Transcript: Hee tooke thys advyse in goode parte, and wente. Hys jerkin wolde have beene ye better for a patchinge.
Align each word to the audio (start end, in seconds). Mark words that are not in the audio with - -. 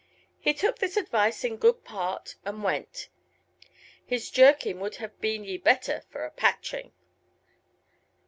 Hee 0.39 0.55
tooke 0.55 0.79
thys 0.79 0.95
advyse 0.97 1.45
in 1.45 1.57
goode 1.57 1.83
parte, 1.83 2.33
and 2.43 2.63
wente. 2.63 3.09
Hys 4.09 4.31
jerkin 4.31 4.79
wolde 4.79 4.95
have 4.95 5.21
beene 5.21 5.43
ye 5.45 5.57
better 5.59 6.01
for 6.09 6.25
a 6.25 6.31
patchinge. 6.31 6.91